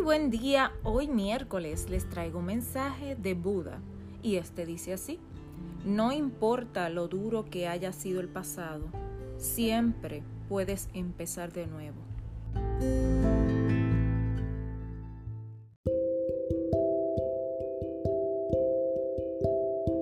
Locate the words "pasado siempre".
8.28-10.22